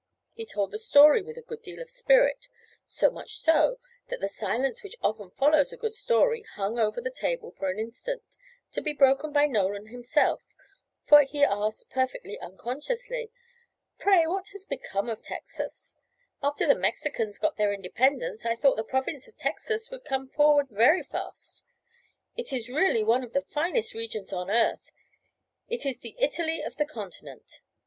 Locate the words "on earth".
24.33-24.91